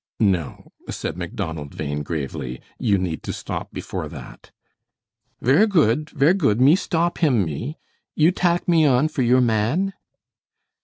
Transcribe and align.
"No," 0.19 0.71
said 0.89 1.15
Macdonald 1.15 1.77
Bhain, 1.77 2.01
gravely, 2.01 2.59
"you 2.79 2.97
need 2.97 3.21
to 3.21 3.31
stop 3.31 3.71
before 3.71 4.09
that." 4.09 4.49
"Ver' 5.41 5.67
good. 5.67 6.09
Ver' 6.09 6.33
good 6.33 6.59
me 6.59 6.75
stop 6.75 7.19
him 7.19 7.45
me. 7.45 7.77
You 8.15 8.31
tak' 8.31 8.67
me 8.67 8.83
on 8.83 9.09
for 9.09 9.21
your 9.21 9.41
man?" 9.41 9.93